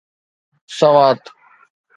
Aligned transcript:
Swat 0.77 1.21